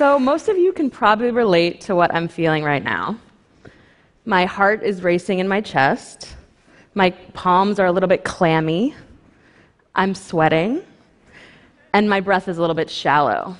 [0.00, 3.18] So, most of you can probably relate to what I'm feeling right now.
[4.24, 6.36] My heart is racing in my chest.
[6.94, 8.94] My palms are a little bit clammy.
[9.94, 10.80] I'm sweating.
[11.92, 13.56] And my breath is a little bit shallow.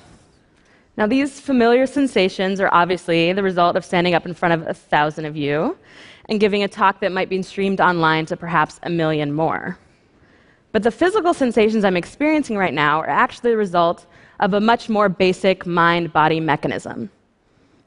[0.97, 4.73] Now, these familiar sensations are obviously the result of standing up in front of a
[4.73, 5.77] thousand of you
[6.25, 9.77] and giving a talk that might be streamed online to perhaps a million more.
[10.71, 14.07] But the physical sensations I'm experiencing right now are actually the result
[14.41, 17.09] of a much more basic mind body mechanism.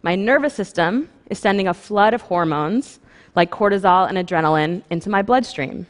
[0.02, 3.00] My nervous system is sending a flood of hormones
[3.34, 5.86] like cortisol and adrenaline into my bloodstream.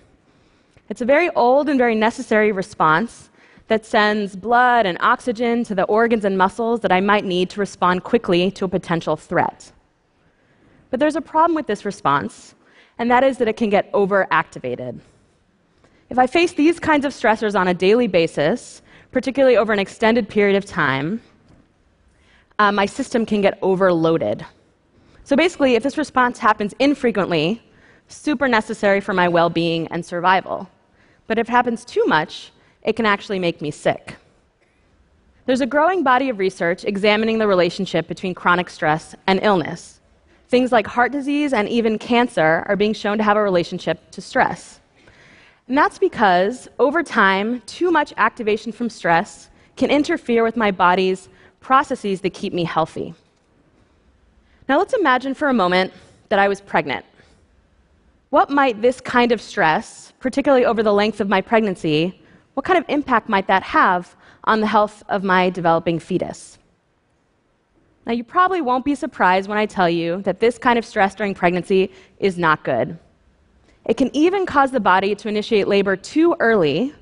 [0.89, 3.31] It's a very old and very necessary response
[3.69, 7.61] that sends blood and oxygen to the organs and muscles that I might need to
[7.61, 9.73] respond quickly to a potential threat.
[10.91, 12.55] But there's a problem with this response,
[12.99, 15.01] and that is that it can get overactivated.
[16.11, 18.83] If I face these kinds of stressors on a daily basis,
[19.15, 21.23] particularly over an extended period of time,
[22.59, 24.45] uh, my system can get overloaded.
[25.23, 27.63] So basically, if this response happens infrequently,
[28.09, 30.69] super necessary for my well being and survival.
[31.29, 32.51] But if it happens too much,
[32.83, 34.17] it can actually make me sick.
[35.47, 40.01] There's a growing body of research examining the relationship between chronic stress and illness.
[40.49, 44.21] Things like heart disease and even cancer are being shown to have a relationship to
[44.21, 44.81] stress.
[45.69, 51.29] And that's because over time, too much activation from stress can interfere with my body's
[51.61, 53.15] processes that keep me healthy.
[54.69, 55.93] Now, let's imagine for a moment
[56.29, 57.05] that I was pregnant.
[58.31, 62.21] What might this kind of stress, particularly over the length of my pregnancy,
[62.55, 64.15] what kind of impact might that have
[64.45, 66.59] on the health of my developing fetus?
[68.07, 71.15] Now, you probably won't be surprised when I tell you that this kind of stress
[71.15, 72.99] during pregnancy is not good.
[73.87, 76.95] It can even cause the body to initiate labor too early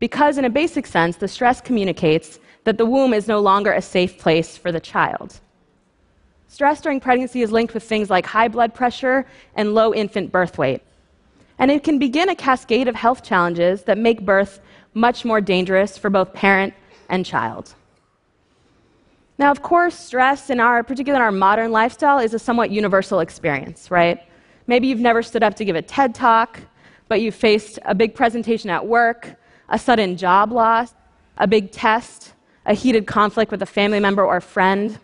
[0.00, 3.82] because, in a basic sense, the stress communicates that the womb is no longer a
[3.82, 5.40] safe place for the child.
[6.48, 10.58] Stress during pregnancy is linked with things like high blood pressure and low infant birth
[10.58, 10.82] weight.
[11.58, 14.60] And it can begin a cascade of health challenges that make birth
[14.92, 16.74] much more dangerous for both parent
[17.08, 17.74] and child.
[19.38, 23.20] Now, of course, stress in our, particularly in our modern lifestyle, is a somewhat universal
[23.20, 24.20] experience, right?
[24.66, 26.60] Maybe you've never stood up to give a TED talk,
[27.08, 29.34] but you faced a big presentation at work,
[29.68, 30.94] a sudden job loss,
[31.36, 32.32] a big test,
[32.66, 34.98] a heated conflict with a family member or friend.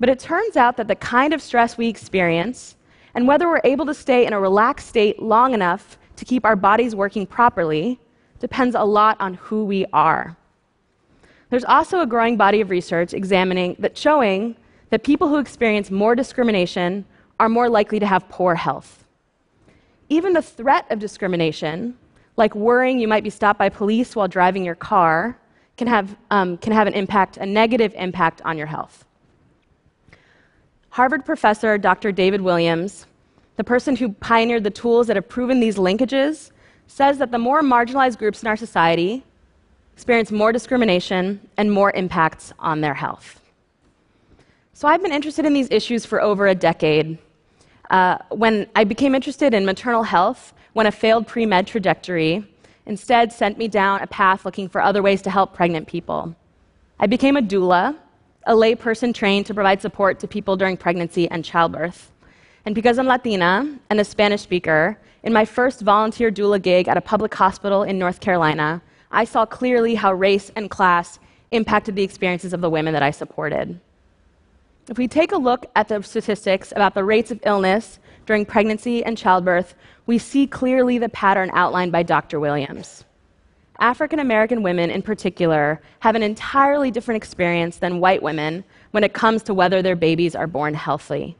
[0.00, 2.76] But it turns out that the kind of stress we experience,
[3.14, 6.56] and whether we're able to stay in a relaxed state long enough to keep our
[6.56, 8.00] bodies working properly,
[8.40, 10.36] depends a lot on who we are.
[11.50, 14.56] There's also a growing body of research examining that showing
[14.90, 17.04] that people who experience more discrimination
[17.40, 19.04] are more likely to have poor health.
[20.10, 21.96] Even the threat of discrimination,
[22.36, 25.38] like worrying you might be stopped by police while driving your car,
[25.78, 29.06] can have, um, can have an impact, a negative impact on your health.
[30.90, 32.12] Harvard professor Dr.
[32.12, 33.06] David Williams,
[33.56, 36.50] the person who pioneered the tools that have proven these linkages,
[36.88, 39.24] says that the more marginalized groups in our society
[39.94, 43.40] experience more discrimination and more impacts on their health.
[44.74, 47.18] So I've been interested in these issues for over a decade,
[47.90, 52.44] uh, when I became interested in maternal health, when a failed pre med trajectory
[52.86, 56.34] instead sent me down a path looking for other ways to help pregnant people.
[56.98, 57.96] I became a doula,
[58.46, 62.10] a layperson trained to provide support to people during pregnancy and childbirth.
[62.64, 66.96] And because I'm Latina and a Spanish speaker, in my first volunteer doula gig at
[66.96, 71.18] a public hospital in North Carolina, I saw clearly how race and class
[71.50, 73.80] impacted the experiences of the women that I supported.
[74.90, 79.04] If we take a look at the statistics about the rates of illness during pregnancy
[79.04, 82.40] and childbirth, we see clearly the pattern outlined by Dr.
[82.40, 83.04] Williams.
[83.78, 89.14] African American women, in particular, have an entirely different experience than white women when it
[89.14, 91.36] comes to whether their babies are born healthy.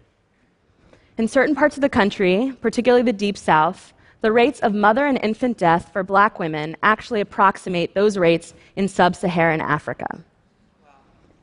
[1.18, 5.18] In certain parts of the country, particularly the Deep South, the rates of mother and
[5.24, 10.22] infant death for black women actually approximate those rates in sub Saharan Africa.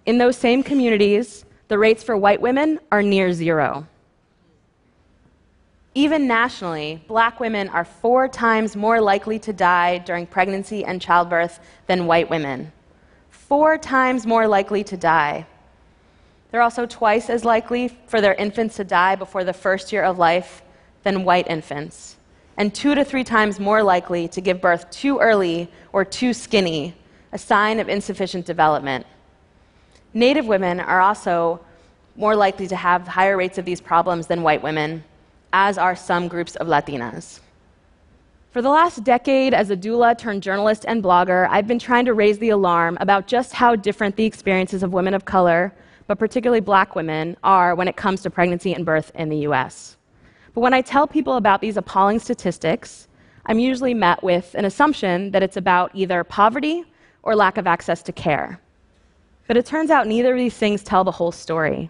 [0.06, 3.88] In those same communities, the rates for white women are near zero.
[5.94, 11.60] Even nationally, black women are four times more likely to die during pregnancy and childbirth
[11.88, 12.72] than white women.
[13.32, 15.48] Four times more likely to die.
[16.52, 20.18] They're also twice as likely for their infants to die before the first year of
[20.18, 20.62] life
[21.04, 22.18] than white infants,
[22.58, 26.96] and two to three times more likely to give birth too early or too skinny,
[27.32, 29.06] a sign of insufficient development.
[30.18, 31.60] Native women are also
[32.16, 35.04] more likely to have higher rates of these problems than white women,
[35.54, 37.40] as are some groups of Latinas.
[38.50, 42.16] For the last decade, as a doula turned journalist and blogger, I've been trying to
[42.16, 45.72] raise the alarm about just how different the experiences of women of color,
[46.08, 49.98] but particularly black women, are when it comes to pregnancy and birth in the US.
[50.56, 53.08] But when I tell people about these appalling statistics,
[53.46, 56.86] I'm usually met with an assumption that it's about either poverty
[57.22, 58.60] or lack of access to care.
[59.48, 61.90] But it turns out neither of these things tell the whole story.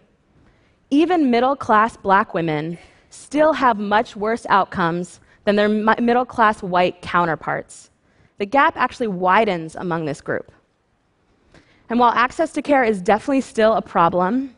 [0.89, 2.77] Even middle class black women
[3.09, 7.89] still have much worse outcomes than their middle class white counterparts.
[8.38, 10.51] The gap actually widens among this group.
[11.89, 14.53] And while access to care is definitely still a problem,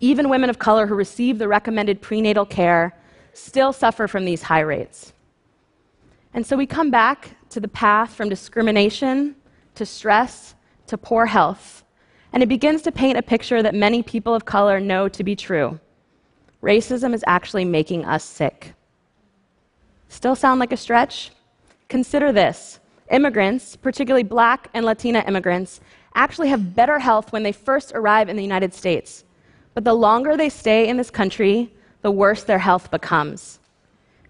[0.00, 2.94] even women of color who receive the recommended prenatal care
[3.32, 5.12] still suffer from these high rates.
[6.34, 9.36] And so we come back to the path from discrimination
[9.74, 10.54] to stress
[10.86, 11.83] to poor health,
[12.34, 15.36] and it begins to paint a picture that many people of color know to be
[15.36, 15.78] true.
[16.60, 18.74] Racism is actually making us sick.
[20.08, 21.30] Still sound like a stretch?
[21.88, 22.80] Consider this
[23.12, 25.80] immigrants, particularly black and Latina immigrants,
[26.16, 29.24] actually have better health when they first arrive in the United States.
[29.74, 31.72] But the longer they stay in this country,
[32.02, 33.60] the worse their health becomes.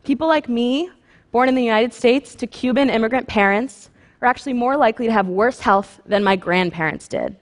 [0.03, 0.91] People like me,
[1.33, 3.89] born in the United States to Cuban immigrant parents,
[4.21, 7.37] are actually more likely to have worse health than my grandparents did.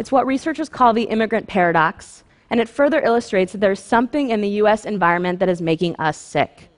[0.00, 4.40] It's what researchers call the immigrant paradox, and it further illustrates that there's something in
[4.40, 6.70] the US environment that is making us sick.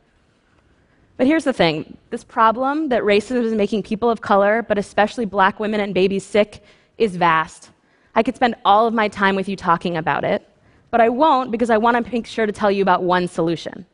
[1.16, 5.24] But here's the thing this problem that racism is making people of color, but especially
[5.24, 6.64] black women and babies, sick
[6.98, 7.70] is vast.
[8.16, 10.44] I could spend all of my time with you talking about it,
[10.90, 13.86] but I won't because I want to make sure to tell you about one solution.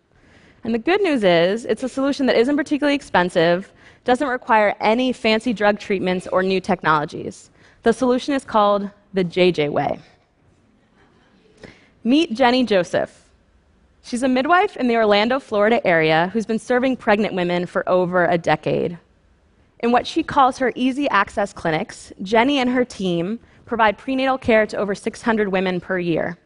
[0.65, 3.75] And the good news is, it's a solution that isn't particularly expensive,
[4.05, 7.51] doesn't require any fancy drug treatments or new technologies.
[7.83, 10.01] The solution is called the JJ Way.
[12.05, 13.25] Meet Jenny Joseph.
[14.03, 18.25] She's a midwife in the Orlando, Florida area who's been serving pregnant women for over
[18.25, 18.99] a decade.
[19.81, 24.67] In what she calls her easy access clinics, Jenny and her team provide prenatal care
[24.67, 26.39] to over 600 women per year.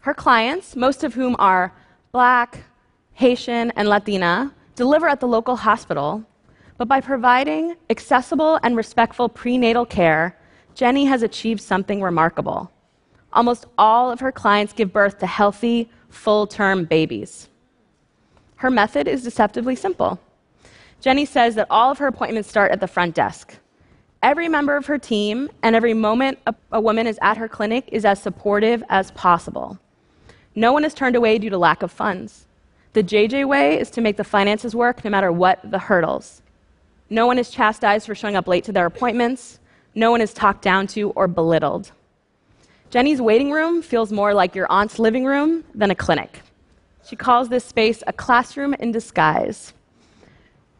[0.00, 1.72] Her clients, most of whom are
[2.12, 2.64] Black,
[3.14, 6.22] Haitian, and Latina, deliver at the local hospital,
[6.76, 10.37] but by providing accessible and respectful prenatal care,
[10.78, 12.70] Jenny has achieved something remarkable.
[13.32, 17.48] Almost all of her clients give birth to healthy, full term babies.
[18.54, 20.20] Her method is deceptively simple.
[21.00, 23.56] Jenny says that all of her appointments start at the front desk.
[24.22, 27.88] Every member of her team and every moment a, a, woman is at her clinic
[27.90, 29.80] is as supportive as possible.
[30.54, 32.46] No one is turned away due to lack of funds.
[32.92, 36.40] The JJ way is to make the finances work no matter what the hurdles.
[37.10, 39.58] No one is chastised for showing up late to their appointments.
[39.98, 41.90] No one is talked down to or belittled.
[42.88, 46.38] Jenny's waiting room feels more like your aunt's living room than a clinic.
[47.04, 49.72] She calls this space a classroom in disguise.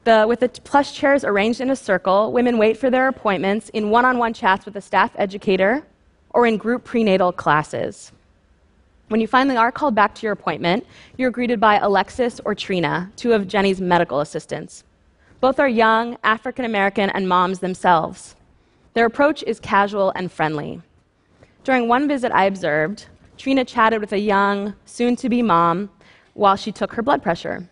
[0.04, 3.90] The, with the plush chairs arranged in a circle, women wait for their appointments in
[3.90, 5.82] one on one chats with a staff educator
[6.30, 8.12] or in group prenatal classes.
[9.08, 10.86] When you finally are called back to your appointment,
[11.16, 14.84] you're greeted by Alexis or Trina, two of Jenny's medical assistants.
[15.40, 18.36] Both are young, African American, and moms themselves.
[18.94, 20.80] Their approach is casual and friendly.
[21.64, 23.06] During one visit I observed,
[23.36, 25.90] Trina chatted with a young, soon to be mom
[26.34, 27.68] while she took her blood pressure.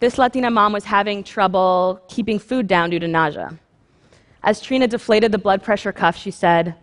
[0.00, 3.58] This Latina mom was having trouble keeping food down due to nausea.
[4.42, 6.74] As Trina deflated the blood pressure cuff, she said,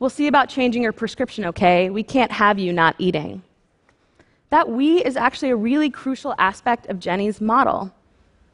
[0.00, 1.88] We'll see about changing your prescription, okay?
[1.88, 3.42] We can't have you not eating.
[4.50, 7.93] That we is actually a really crucial aspect of Jenny's model.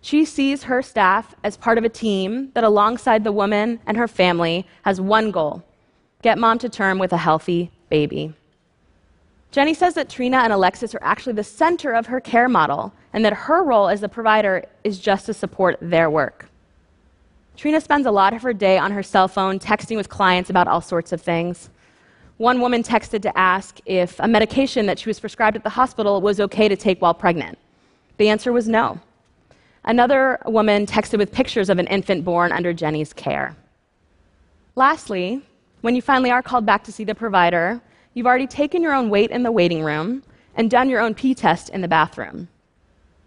[0.03, 4.09] She sees her staff as part of a team that, alongside the woman and her
[4.09, 5.63] family, has one goal
[6.23, 8.35] get mom to term with a healthy baby.
[9.53, 13.25] Jenny says that Trina and Alexis are actually the center of her care model and
[13.25, 16.47] that her role as the provider is just to support their work.
[17.57, 20.69] Trina spends a lot of her day on her cell phone texting with clients about
[20.69, 21.69] all sorts of things.
[22.37, 26.21] One woman texted to ask if a medication that she was prescribed at the hospital
[26.21, 27.59] was okay to take while pregnant.
[28.19, 29.01] The answer was no.
[29.85, 33.57] Another woman texted with pictures of an infant born under Jenny's care.
[34.77, 35.43] Lastly,
[35.81, 37.81] when you finally are called back to see the provider,
[38.15, 40.23] you've already taken your own weight in the waiting room
[40.55, 42.49] and done your own pee test in the bathroom.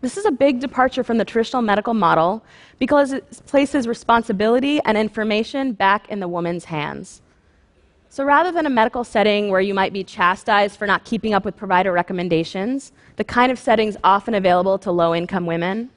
[0.01, 2.43] This is a big departure from the traditional medical model
[2.77, 7.21] because it places responsibility and information back in the woman's hands.
[8.09, 11.45] So rather than a medical setting where you might be chastised for not keeping up
[11.45, 15.89] with provider recommendations, the kind of settings often available to low income women,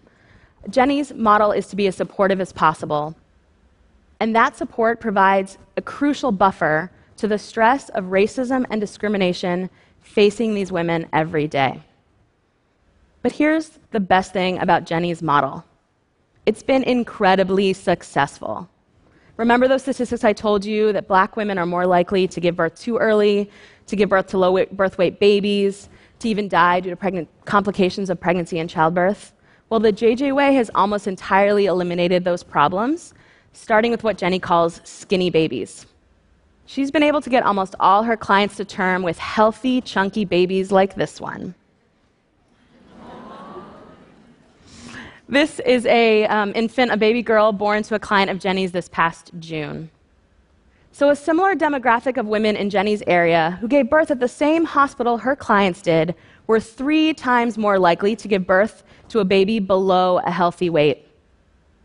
[0.70, 3.16] Jenny's model is to be as supportive as possible
[4.20, 9.70] and that support provides a crucial buffer to the stress of racism and discrimination
[10.00, 11.82] facing these women every day.
[13.22, 15.64] But here's the best thing about Jenny's model
[16.46, 18.68] it's been incredibly successful.
[19.36, 22.80] Remember those statistics I told you that black women are more likely to give birth
[22.80, 23.50] too early,
[23.86, 28.08] to give birth to low birth weight babies, to even die due to pregnant, complications
[28.08, 29.34] of pregnancy and childbirth.
[29.68, 33.14] Well, the JJ Way has almost entirely eliminated those problems,
[33.52, 35.86] starting with what Jenny calls skinny babies.
[36.66, 40.70] She's been able to get almost all her clients to term with healthy, chunky babies
[40.70, 41.54] like this one.
[45.28, 48.88] This is a um, infant, a baby girl born to a client of Jenny's this
[48.88, 49.90] past June.
[50.92, 54.64] So, a similar demographic of women in Jenny's area who gave birth at the same
[54.64, 56.14] hospital her clients did
[56.46, 61.06] were three times more likely to give birth to a baby below a healthy weight.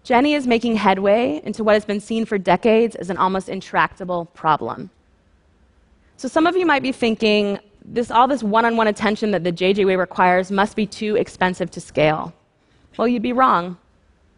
[0.04, 4.26] Jenny is making headway into what has been seen for decades as an almost intractable
[4.26, 4.90] problem.
[6.18, 9.44] So, some of you might be thinking, this, all this one on one attention that
[9.44, 12.34] the JJ Way requires must be too expensive to scale.
[12.98, 13.78] Well, you'd be wrong.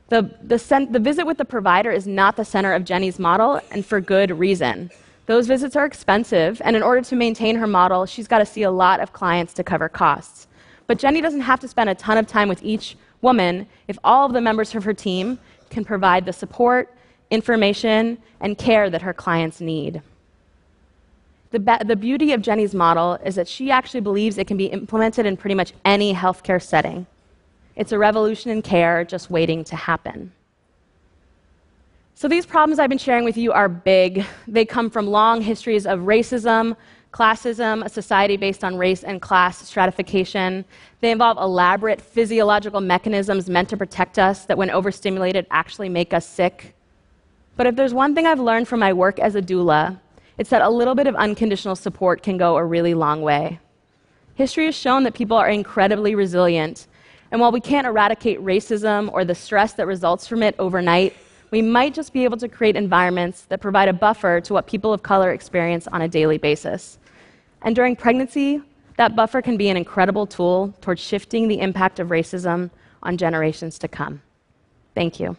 [0.10, 3.86] The, the, the visit with the provider is not the center of Jenny's model, and
[3.86, 4.92] for good reason.
[5.26, 8.64] Those visits are expensive, and in order to maintain her model, she's got to see
[8.64, 10.48] a lot of clients to cover costs.
[10.86, 14.26] But Jenny doesn't have to spend a ton of time with each woman if all
[14.26, 15.40] of the members of her team
[15.70, 16.94] can provide the support,
[17.32, 20.02] information, and care that her clients need.
[21.52, 24.66] The, be- the beauty of Jenny's model is that she actually believes it can be
[24.66, 27.06] implemented in pretty much any healthcare setting.
[27.76, 30.34] It's a revolution in care just waiting to happen.
[32.16, 34.24] So, these problems I've been sharing with you are big.
[34.48, 36.78] They come from long histories of racism,
[37.12, 40.64] classism, a society based on race and class stratification.
[41.02, 46.28] They involve elaborate physiological mechanisms meant to protect us that, when overstimulated, actually make us
[46.28, 46.76] sick.
[47.58, 50.00] But if there's one thing I've learned from my work as a doula,
[50.38, 53.60] it's that a little bit of unconditional support can go a really long way.
[54.36, 56.88] History has shown that people are incredibly resilient
[57.34, 61.16] and while we can't eradicate racism or the stress that results from it overnight,
[61.54, 64.92] we might just be able to create environments that provide a buffer to what people
[64.92, 66.98] of color experience on a daily basis.
[67.62, 68.60] And during pregnancy,
[68.98, 72.72] that buffer can be an incredible tool towards shifting the impact of racism
[73.04, 74.24] on generations to come.
[74.96, 75.38] Thank you.